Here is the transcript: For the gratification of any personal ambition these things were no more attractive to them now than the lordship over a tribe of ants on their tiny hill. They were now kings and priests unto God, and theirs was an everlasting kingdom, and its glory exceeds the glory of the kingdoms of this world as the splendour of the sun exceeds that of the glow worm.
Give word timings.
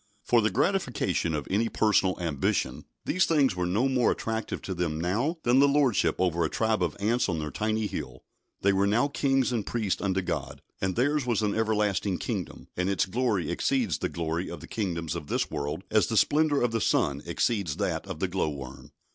For 0.23 0.41
the 0.41 0.49
gratification 0.49 1.35
of 1.35 1.47
any 1.51 1.69
personal 1.69 2.19
ambition 2.19 2.85
these 3.05 3.25
things 3.25 3.55
were 3.55 3.67
no 3.67 3.87
more 3.87 4.09
attractive 4.09 4.59
to 4.63 4.73
them 4.73 4.99
now 4.99 5.37
than 5.43 5.59
the 5.59 5.67
lordship 5.67 6.15
over 6.17 6.43
a 6.43 6.49
tribe 6.49 6.81
of 6.81 6.97
ants 6.99 7.29
on 7.29 7.37
their 7.37 7.51
tiny 7.51 7.85
hill. 7.85 8.23
They 8.63 8.73
were 8.73 8.87
now 8.87 9.09
kings 9.09 9.51
and 9.51 9.63
priests 9.63 10.01
unto 10.01 10.23
God, 10.23 10.63
and 10.81 10.95
theirs 10.95 11.27
was 11.27 11.43
an 11.43 11.53
everlasting 11.53 12.17
kingdom, 12.17 12.67
and 12.75 12.89
its 12.89 13.05
glory 13.05 13.51
exceeds 13.51 13.99
the 13.99 14.09
glory 14.09 14.49
of 14.49 14.59
the 14.59 14.65
kingdoms 14.67 15.13
of 15.13 15.27
this 15.27 15.51
world 15.51 15.83
as 15.91 16.07
the 16.07 16.17
splendour 16.17 16.63
of 16.63 16.71
the 16.71 16.81
sun 16.81 17.21
exceeds 17.27 17.77
that 17.77 18.07
of 18.07 18.19
the 18.19 18.27
glow 18.27 18.49
worm. 18.49 18.93